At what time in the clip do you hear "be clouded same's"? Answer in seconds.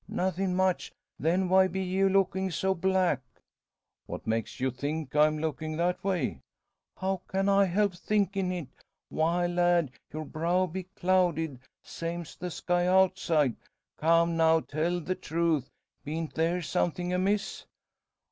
10.65-12.35